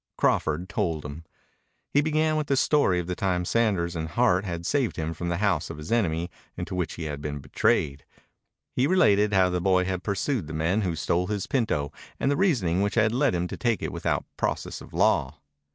[0.17, 1.25] Crawford told him.
[1.93, 5.29] He began with the story of the time Sanders and Hart had saved him from
[5.29, 8.03] the house of his enemy into which he had been betrayed.
[8.75, 12.35] He related how the boy had pursued the men who stole his pinto and the
[12.35, 15.39] reasoning which had led him to take it without process of law.